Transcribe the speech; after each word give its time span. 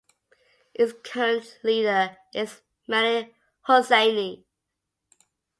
Its 0.73 0.93
current 1.07 1.59
leader 1.63 2.17
is 2.33 2.61
Mani 2.87 3.35
Hussaini. 3.69 4.43